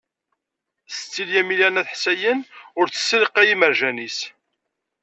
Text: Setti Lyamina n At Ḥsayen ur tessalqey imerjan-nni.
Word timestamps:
Setti 0.89 1.23
Lyamina 1.29 1.69
n 1.69 1.79
At 1.81 1.89
Ḥsayen 1.93 2.39
ur 2.79 2.87
tessalqey 2.89 3.47
imerjan-nni. 3.53 4.09